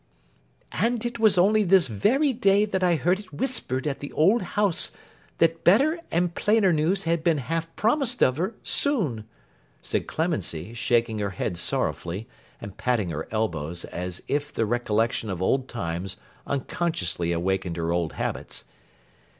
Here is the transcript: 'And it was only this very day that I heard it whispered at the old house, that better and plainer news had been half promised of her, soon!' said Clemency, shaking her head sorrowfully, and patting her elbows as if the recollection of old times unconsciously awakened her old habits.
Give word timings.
'And 0.71 1.05
it 1.05 1.19
was 1.19 1.37
only 1.37 1.61
this 1.63 1.85
very 1.85 2.33
day 2.33 2.65
that 2.65 2.83
I 2.83 2.95
heard 2.95 3.19
it 3.19 3.31
whispered 3.31 3.85
at 3.85 3.99
the 3.99 4.11
old 4.13 4.41
house, 4.57 4.89
that 5.37 5.63
better 5.63 5.99
and 6.09 6.33
plainer 6.33 6.73
news 6.73 7.03
had 7.03 7.23
been 7.23 7.37
half 7.37 7.67
promised 7.75 8.23
of 8.23 8.37
her, 8.37 8.55
soon!' 8.63 9.25
said 9.83 10.07
Clemency, 10.07 10.73
shaking 10.73 11.19
her 11.19 11.29
head 11.29 11.55
sorrowfully, 11.55 12.27
and 12.59 12.77
patting 12.77 13.11
her 13.11 13.27
elbows 13.29 13.85
as 13.85 14.23
if 14.27 14.51
the 14.51 14.65
recollection 14.65 15.29
of 15.29 15.39
old 15.39 15.67
times 15.67 16.17
unconsciously 16.47 17.31
awakened 17.31 17.77
her 17.77 17.91
old 17.91 18.13
habits. 18.13 18.63